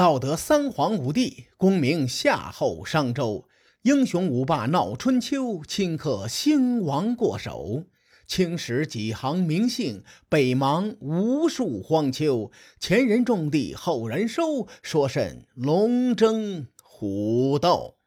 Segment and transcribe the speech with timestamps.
[0.00, 3.46] 道德三皇五帝，功名夏后商周，
[3.82, 7.84] 英雄五霸闹春秋，顷刻兴亡过手。
[8.26, 12.50] 青史几行名姓，北邙无数荒丘。
[12.78, 17.98] 前人种地，后人收，说甚龙争虎斗？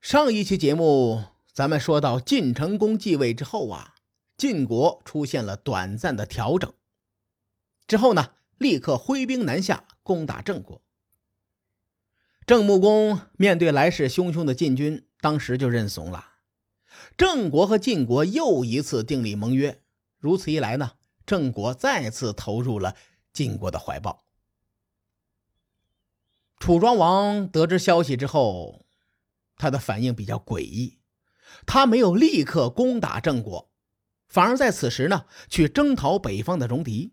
[0.00, 3.96] 上一期节目，咱们说到晋成公继位之后啊，
[4.36, 6.72] 晋国出现了短暂的调整，
[7.88, 8.34] 之后呢，
[8.64, 10.82] 立刻挥兵南下攻打郑国。
[12.46, 16.30] 郑穆公面对来势汹汹的晋军，当时就认怂了。
[17.18, 19.82] 郑国和晋国又一次订立盟约，
[20.18, 20.92] 如此一来呢，
[21.26, 22.96] 郑国再次投入了
[23.34, 24.24] 晋国的怀抱。
[26.58, 28.86] 楚庄王得知消息之后，
[29.58, 30.98] 他的反应比较诡异，
[31.66, 33.70] 他没有立刻攻打郑国，
[34.26, 37.12] 反而在此时呢，去征讨北方的戎狄。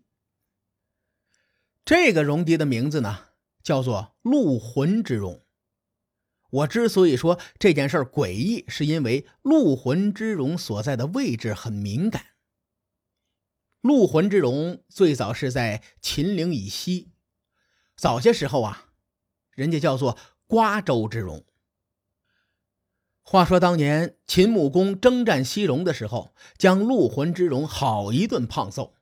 [1.84, 3.28] 这个戎狄的名字呢，
[3.62, 5.40] 叫做陆浑之戎。
[6.50, 12.26] 我之所以说这件事诡异，是因为陆浑之戎所在的位置很敏感。
[13.80, 17.10] 陆浑之戎最早是在秦岭以西，
[17.96, 18.92] 早些时候啊，
[19.50, 21.44] 人家叫做瓜州之戎。
[23.24, 28.94] 话说当年秦穆公征战西戎的时候，将陆浑之戎好一顿胖揍，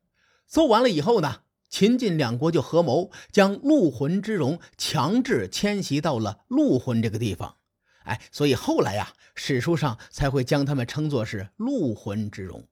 [0.47, 1.43] 揍完了以后呢？
[1.71, 7.59] 秦晋两国就合谋将陆浑之戎强制迁徙到了陆浑这个地方，
[8.03, 12.67] 哎，所以后来呀，史书上才会将他们称作是陆浑之戎。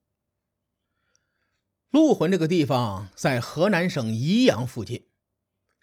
[1.91, 5.07] 陆浑这个地方在河南省宜阳附近，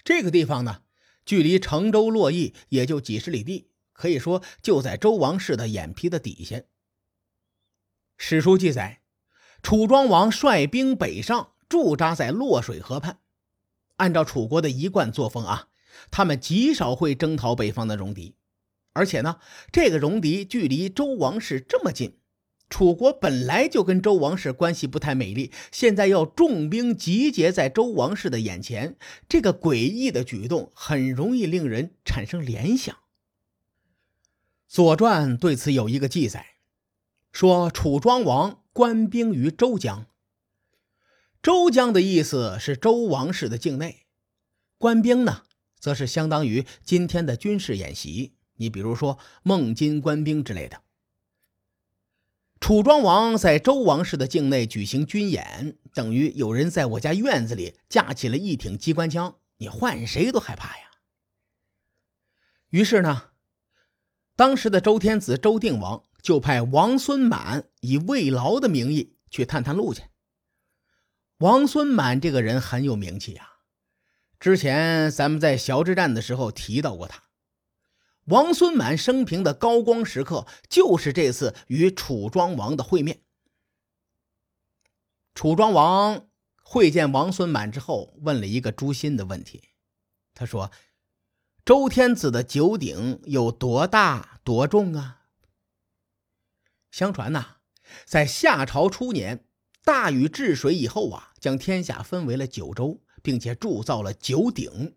[0.04, 0.84] 这个地方呢，
[1.26, 6.62] 距离成州洛邑也就几十里地，可以说就在周王室的眼皮的底下。
[8.18, 9.02] 史书记载，
[9.64, 11.54] 楚庄王率兵北上。
[11.68, 13.20] 驻扎在洛水河畔，
[13.98, 15.70] 按照楚国的一贯作风啊，
[16.12, 18.36] 他们极少会征讨北方的戎狄，
[18.94, 19.40] 而且呢，
[19.72, 22.18] 这个戎狄距离周王室这么近，
[22.70, 28.98] 楚国本来就跟周王室关系不太美丽，现在要重兵集结在周王室的眼前，
[29.28, 32.96] 这个诡异的举动很容易令人产生联想。
[34.68, 36.46] 《左传》对此有一个记载，
[37.32, 40.08] 说楚庄王官兵于周江。
[41.46, 44.08] 周江的意思是周王室的境内，
[44.80, 45.44] 官兵呢，
[45.80, 48.34] 则是相当于今天的军事演习。
[48.56, 50.82] 你比如说孟津官兵之类的。
[52.60, 60.90] 楚庄王在周王室的境内举行军演，等于有人在我家院子里架起了一挺机关枪，你换谁都害怕呀。
[62.72, 63.26] 于是呢，
[64.36, 70.02] 当时的周天子周定王就派王孙满以慰劳的名义去探探路去。
[71.40, 73.50] 王孙满这个人很有名气呀，
[74.40, 77.24] 之前咱们在小之战的时候提到过他。
[78.26, 83.22] 王孙满生平的高光时刻就是这次与楚庄王的会面。
[85.34, 86.30] 楚庄王
[86.64, 89.70] 会见王孙满之后，问了一个诛心的问题。
[90.34, 90.72] 他说
[91.66, 95.24] ：“周天子的九鼎有多大多重啊？”
[96.90, 97.58] 相传呐，
[98.06, 99.46] 在夏朝初年。
[99.86, 104.96] 大禹治水以后啊，将天下分为了九州，并且铸造了九鼎，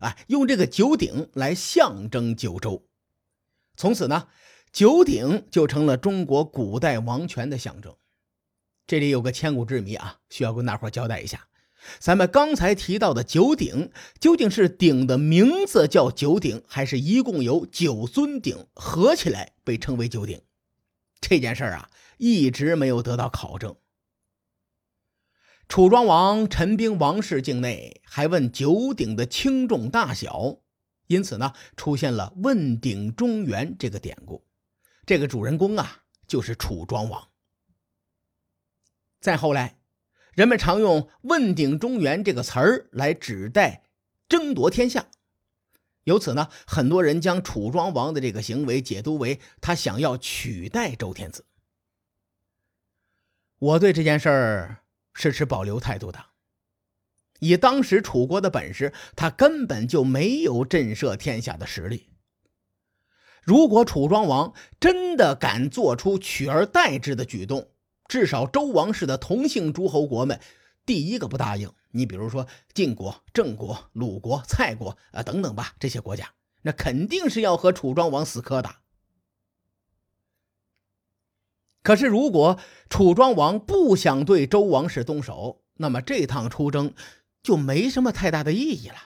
[0.00, 2.86] 哎，用这个九鼎来象征九州。
[3.74, 4.28] 从此呢，
[4.70, 7.96] 九鼎就成了中国古代王权的象征。
[8.86, 11.48] 这里有个千古之谜啊，需要跟大伙交代一下：
[11.98, 13.90] 咱们刚才提到的九鼎，
[14.20, 20.42] 究竟是鼎的名字叫九鼎，还是一共有九尊鼎合起来被称为九鼎？
[21.18, 23.74] 这件事儿啊，一直没有得到考证。
[25.68, 30.58] 楚庄王陈兵王室境内，还问九鼎的轻重大小，
[31.08, 34.46] 因此呢，出现了“问鼎中原”这个典故。
[35.04, 37.28] 这个主人公啊，就是楚庄王。
[39.20, 39.78] 再后来，
[40.34, 43.82] 人们常用“问鼎中原”这个词儿来指代
[44.28, 45.08] 争夺天下，
[46.04, 51.44] 由此呢，很多人将楚庄王的这个行为解读为他想要取代周天子。
[53.58, 54.82] 我对这件事儿。
[55.16, 56.24] 是持保留态度的。
[57.40, 62.08] 以当时楚国的本事，他根本就没有震慑天下的实力。
[63.42, 67.68] 如果楚庄王真的敢做出取而代之的举动，
[68.08, 70.40] 至少周王室的同姓诸侯国们
[70.84, 71.70] 第一个不答应。
[71.90, 76.32] 你比如说晋国、郑国、鲁国、蔡国啊等等吧，这些国家
[76.62, 78.74] 那肯定是要和楚庄王死磕的。
[81.86, 82.58] 可是，如果
[82.90, 86.92] 楚庄王不想对周王室动手，那么这趟出征
[87.44, 88.96] 就没什么太大的意义了。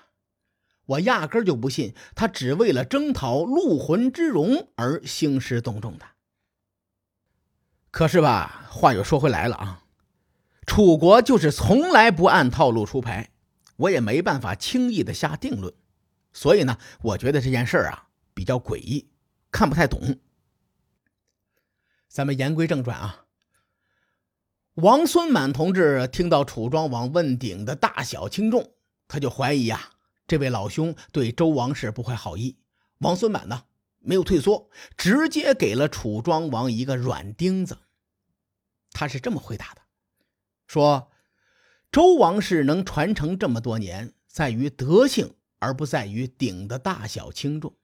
[0.87, 6.06] 我压根就不信他只为了征讨陆浑之荣而兴师动众的。
[7.91, 9.83] 可是吧，话又说回来了啊，
[10.67, 13.29] 楚国就是从来不按套路出牌，
[13.76, 15.75] 我也没办法轻易的下定论。
[16.33, 19.11] 所以呢，我觉得这件事啊比较诡异，
[19.53, 20.17] 看不太懂。
[22.11, 23.27] 咱们言归正传啊，
[24.75, 28.75] 王孙满同志听到楚庄王问鼎的大小轻重，
[29.07, 29.93] 他就怀疑啊，
[30.27, 32.59] 这位老兄对周王室不怀好意。
[32.99, 33.67] 王孙满呢？
[34.01, 37.79] 没有退缩，直接给了楚庄王一个软钉子。
[38.91, 39.83] 他是这么回答的
[40.67, 41.12] ：“说
[41.93, 47.77] 周王室能传承这么多年，在于德性，而不在于鼎的大小轻重。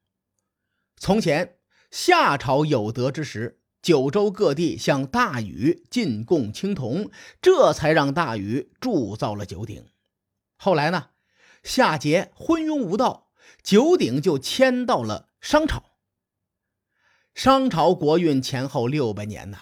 [0.96, 1.58] 从前
[1.93, 7.08] 夏朝有德之时，九州各地向大禹进贡青铜，
[7.40, 9.86] 这才让大禹铸造了九鼎。
[10.56, 11.10] 后来呢，
[11.62, 13.28] 夏桀昏庸无道，
[13.62, 15.84] 九鼎就迁到了商朝。”
[17.32, 19.58] 商朝国运前后六百年呐，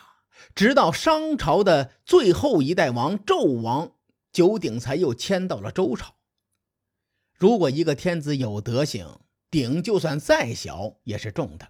[0.55, 3.93] 直到商朝的最后一代王纣王，
[4.32, 6.15] 九鼎才又迁到了周朝。
[7.37, 9.20] 如果一个天子有德行，
[9.50, 11.67] 鼎就算再小也是重的；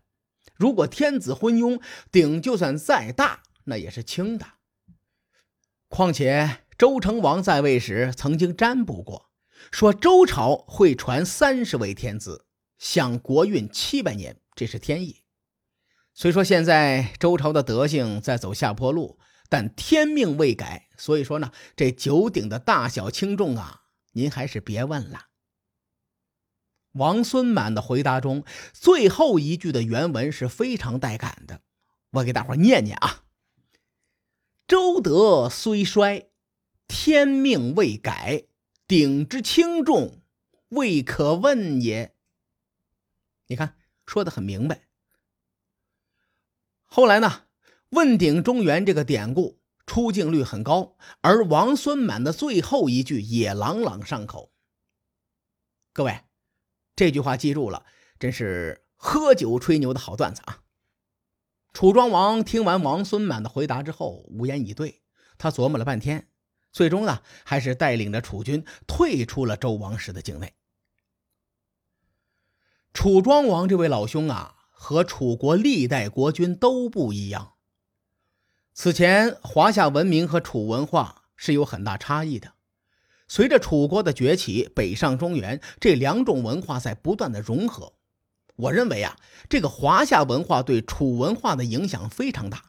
[0.57, 1.81] 如果天子昏庸，
[2.11, 4.47] 鼎就算再大那也是轻的。
[5.89, 9.31] 况且周成王在位时曾经占卜过，
[9.71, 12.47] 说周朝会传三十位天子，
[12.79, 15.23] 享国运七百年，这是天意。
[16.13, 19.19] 虽说现在周朝的德性在走下坡路，
[19.49, 20.89] 但天命未改。
[20.97, 25.27] 所以说呢，这九鼎的大小轻重啊，您还是别问了。
[26.95, 31.61] 王孙满的回答中最后一句的原文是非常带感的，
[32.11, 33.25] 我给大伙念念啊
[34.67, 36.29] ：“周德虽衰，
[36.89, 38.45] 天命未改，
[38.89, 40.23] 鼎之轻重
[40.69, 42.15] 未可问也。”
[43.47, 43.77] 你看，
[44.07, 44.89] 说的很明白。
[46.85, 47.43] 后来呢？
[47.91, 54.51] 问鼎中原这个典故出镜率很高，而王孙满的最后一句也朗朗上口。
[55.93, 56.24] 各位，
[56.97, 57.85] 这句话记住了，
[58.19, 60.63] 真是喝酒吹牛的好段子啊！
[61.73, 65.03] 楚庄王听完王孙满的回答之后，无言以对。
[65.37, 66.29] 他琢磨了半天，
[66.73, 70.55] 最终呢，还是带领着楚军退出了周王室的境内。
[72.93, 74.57] 楚庄王这位老兄啊！
[74.71, 77.55] 和楚国历代国君都不一样。
[78.75, 82.53] 此前，华夏文明和楚文化是有很大差异的。
[83.35, 87.95] 随着楚国的崛起，北上中原，这两种文化在不断的融合。
[88.55, 89.17] 我认为啊，
[89.49, 92.67] 这个华夏文化对楚文化的影响非常大。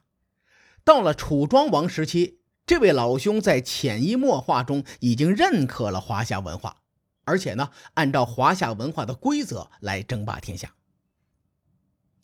[0.84, 6.78] 到了楚庄王时期，这位老兄在潜移默化中已经认可了华夏文化，
[7.26, 10.74] 而且呢，按照华夏文化的规则来争霸天下。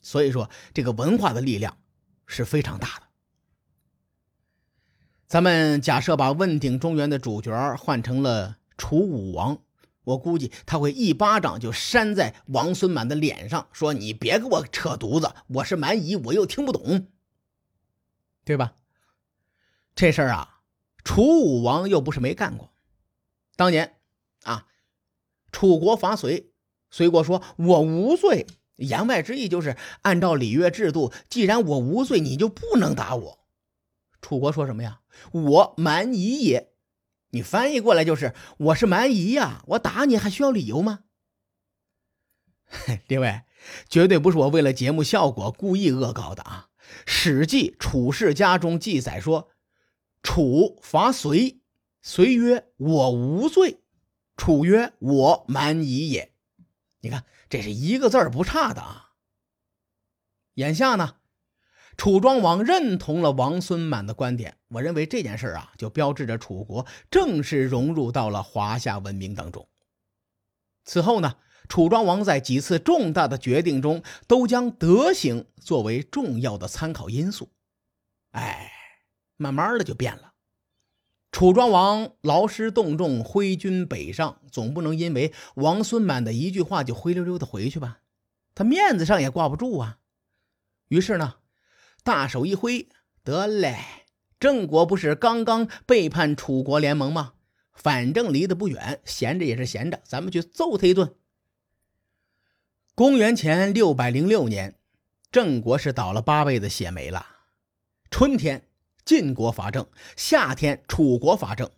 [0.01, 1.77] 所以说，这个文化的力量
[2.25, 3.10] 是非常大的。
[5.31, 9.61] 咱们假设把问鼎中原的主角换成了楚武王，
[10.03, 17.07] 我估计他会一巴掌就扇在王孙满的脸上，说：“你别给我扯犊子，我是蛮夷，我又听不懂，
[18.43, 18.73] 对吧？”
[19.95, 20.59] 这事儿啊，
[21.05, 22.73] 楚武王又不是没干过。
[23.55, 23.95] 当年
[24.43, 24.67] 啊，
[25.53, 26.51] 楚国伐隋，
[26.89, 28.45] 隋国说：“我无罪。”
[28.75, 33.40] 言外之意就是按照礼乐制度，既然我无罪，你就不能打我。
[34.21, 35.01] 楚国说什么呀？
[35.31, 36.71] 我蛮夷也。
[37.31, 41.05] 你翻译过来就是我是蛮夷呀，我打你还需要理由吗？
[43.07, 43.41] 列位，
[43.89, 46.69] 绝对不是我为了节目效果故意恶搞的啊！
[47.05, 49.49] 《史记·楚世家》中记载说，
[50.23, 51.61] 楚伐隋，
[52.01, 53.81] 隋曰：“我无罪。”
[54.37, 56.33] 楚曰：“我蛮夷也。”
[57.01, 57.25] 你看。
[57.49, 59.11] 这是一个字儿不差的啊！
[60.53, 61.17] 眼下呢，
[61.97, 69.67] 楚庄王认同了王孙满的观点，我认为这件事啊，就标志着楚国正式融入到了华夏文明当中。
[70.83, 71.35] 此后呢，
[71.69, 77.49] 楚庄王在几次重大的决定中，都将德行作为重要的参考因素。
[78.31, 78.71] 哎，
[79.37, 80.33] 慢慢的就变了。
[81.31, 87.99] 楚庄王劳师动众，挥军北上，总不能因为王孙满的一句话就灰溜溜的回去吧？
[88.55, 89.99] 他面子上也挂不住啊。
[90.89, 91.35] 于是呢，
[92.03, 92.87] 大手一挥，
[93.23, 93.77] 得嘞，
[94.39, 97.33] 郑国不是刚刚背叛楚国联盟吗？
[97.73, 101.15] 反正离得不远，闲着也是闲着，咱们去揍他一顿。
[102.95, 104.75] 公元前六百零六年，
[105.31, 107.25] 郑国是倒了八辈子血霉了。
[108.09, 108.67] 春天。
[109.03, 111.71] 晋国伐郑，夏天楚国伐郑，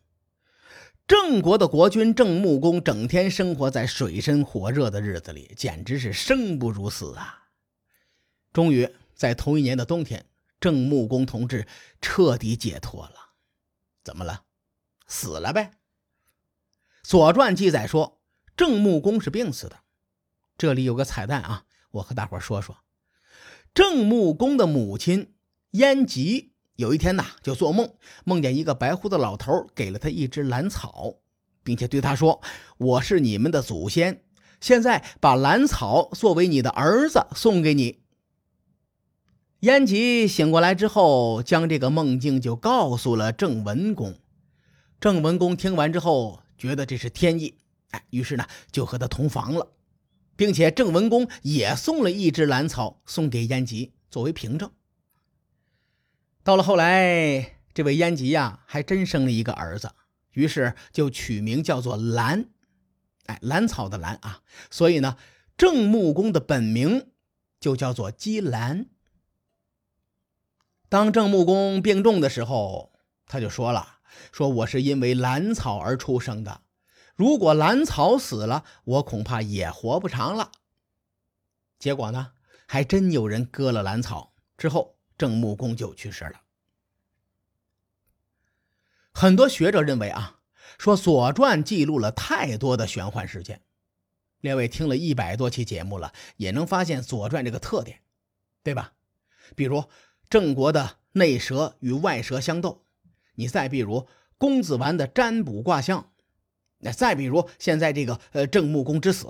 [1.08, 7.46] 郑国的国君郑穆公整天生活在水深火热的日子里，简直是生不如死啊！
[8.51, 10.25] 终于在同一年的冬天，
[10.60, 11.67] 郑穆公同志
[12.01, 13.34] 彻底解脱了。
[14.03, 14.43] 怎么了？
[15.08, 15.72] 死了呗。
[17.10, 18.22] 《左传》记载说，
[18.55, 19.79] 郑穆公是病死的。
[20.58, 22.77] 这里有个彩蛋啊，我和大伙说说。
[23.74, 25.34] 郑穆公的母亲
[25.72, 31.15] 燕吉有一天呐，就做梦，梦见一个白胡子老头给了他一只兰草，
[31.63, 32.41] 并且对他说
[32.77, 34.24] ：“我是你们的祖先，
[34.62, 38.02] 现在把兰草作为你的儿子送给你。”
[39.63, 44.20] 燕吉醒过来之后，将这个梦境就告诉了郑文公。
[45.00, 47.55] 郑文公听完之后，觉得这是天意，
[47.91, 49.70] 哎，于是呢就和他同房了，
[50.36, 54.70] 并且郑文公也送了一只兰草送给燕吉作为凭证。
[56.43, 59.93] 到了后来，这位燕吉呀，还真生了一个儿子，
[60.34, 62.50] 于是就取名叫做兰，
[63.27, 65.15] 哎，兰草的兰啊，所以呢，
[65.55, 67.08] 郑穆公的本名
[67.62, 68.88] 就叫做姬兰。
[70.93, 72.93] 当郑穆公病重的时候，
[73.25, 73.97] 他就说了
[74.31, 76.62] ：“说我是因为兰草而出生的，
[77.15, 80.51] 如果兰草死了，我恐怕也活不长了。”
[81.79, 82.33] 结果呢，
[82.67, 86.41] 还真有人割了兰草，之后郑穆公就去世了。
[89.12, 90.41] 很多学者认为啊，
[90.77, 93.63] 说《左传》记录了太多的玄幻事件。
[94.41, 98.03] 列位听了一百多期节目了，也能发现《左传》这个特点，
[98.62, 98.93] 对吧？
[99.55, 99.83] 比如。
[100.34, 102.88] 郑国的内蛇与外蛇相斗，
[103.36, 104.08] 你再比如
[104.40, 106.12] 公子完的占卜卦象，
[106.80, 109.28] 那再比如现在这个呃郑穆公之死，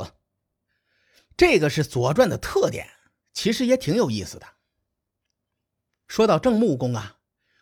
[1.35, 2.87] 这个是《左传》的特点，
[3.33, 4.45] 其实也挺有意思的。
[6.07, 7.17] 说到郑穆公啊，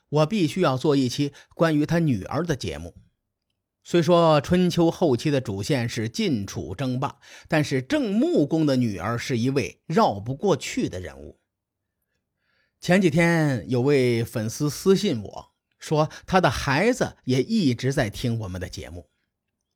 [0.10, 2.94] 我必须要做一期关于他女儿的节目。
[3.84, 7.18] 虽说春秋后期的主线是晋楚争霸，
[7.48, 11.41] 但是郑穆公的女儿是一位绕不过去的人物。
[12.82, 19.12] 前几天有位粉丝私信我说，他的孩子也一直在听我们的节目。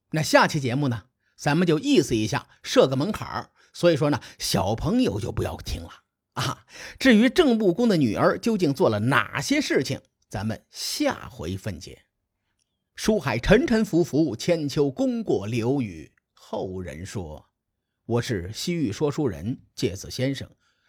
[0.09, 1.03] 那下期节目呢，
[1.35, 3.51] 咱们就意思一下，设个门槛儿。
[3.73, 5.91] 所以说呢，小朋友就不要听了
[6.33, 6.65] 啊。
[6.97, 12.05] 至于郑穆公的女儿究竟做了哪些事情，咱们下回分解。
[12.95, 17.51] 书海沉沉浮浮，千秋功过留与后人说。
[18.07, 20.49] 我是西域说书人介子先生。